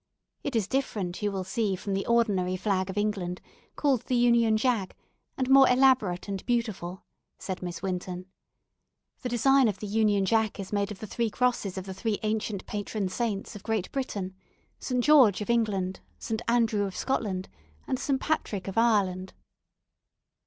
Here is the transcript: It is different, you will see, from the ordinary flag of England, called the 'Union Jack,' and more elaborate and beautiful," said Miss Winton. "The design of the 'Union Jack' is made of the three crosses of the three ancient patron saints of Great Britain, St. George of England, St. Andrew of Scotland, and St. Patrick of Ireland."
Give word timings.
It 0.43 0.55
is 0.55 0.67
different, 0.67 1.21
you 1.21 1.31
will 1.31 1.43
see, 1.43 1.75
from 1.75 1.93
the 1.93 2.07
ordinary 2.07 2.55
flag 2.57 2.89
of 2.89 2.97
England, 2.97 3.39
called 3.75 4.01
the 4.07 4.15
'Union 4.15 4.57
Jack,' 4.57 4.97
and 5.37 5.47
more 5.47 5.69
elaborate 5.69 6.27
and 6.27 6.43
beautiful," 6.47 7.03
said 7.37 7.61
Miss 7.61 7.83
Winton. 7.83 8.25
"The 9.21 9.29
design 9.29 9.67
of 9.67 9.77
the 9.77 9.85
'Union 9.85 10.25
Jack' 10.25 10.59
is 10.59 10.73
made 10.73 10.91
of 10.91 11.01
the 11.01 11.05
three 11.05 11.29
crosses 11.29 11.77
of 11.77 11.85
the 11.85 11.93
three 11.93 12.17
ancient 12.23 12.65
patron 12.65 13.09
saints 13.09 13.55
of 13.55 13.61
Great 13.61 13.91
Britain, 13.91 14.33
St. 14.79 15.03
George 15.03 15.39
of 15.39 15.51
England, 15.51 15.99
St. 16.17 16.41
Andrew 16.47 16.85
of 16.85 16.97
Scotland, 16.97 17.47
and 17.85 17.99
St. 17.99 18.19
Patrick 18.19 18.67
of 18.67 18.79
Ireland." 18.79 19.33